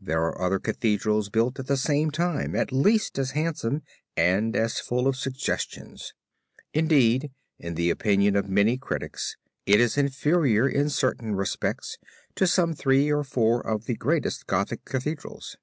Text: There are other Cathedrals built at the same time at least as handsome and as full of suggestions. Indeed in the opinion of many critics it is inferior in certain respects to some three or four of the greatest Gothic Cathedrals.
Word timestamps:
There 0.00 0.22
are 0.22 0.40
other 0.40 0.58
Cathedrals 0.58 1.28
built 1.28 1.58
at 1.60 1.66
the 1.66 1.76
same 1.76 2.10
time 2.10 2.56
at 2.56 2.72
least 2.72 3.18
as 3.18 3.32
handsome 3.32 3.82
and 4.16 4.56
as 4.56 4.80
full 4.80 5.06
of 5.06 5.14
suggestions. 5.14 6.14
Indeed 6.72 7.30
in 7.58 7.74
the 7.74 7.90
opinion 7.90 8.34
of 8.34 8.48
many 8.48 8.78
critics 8.78 9.36
it 9.66 9.80
is 9.80 9.98
inferior 9.98 10.66
in 10.66 10.88
certain 10.88 11.34
respects 11.34 11.98
to 12.34 12.46
some 12.46 12.72
three 12.72 13.12
or 13.12 13.24
four 13.24 13.60
of 13.60 13.84
the 13.84 13.94
greatest 13.96 14.46
Gothic 14.46 14.86
Cathedrals. 14.86 15.58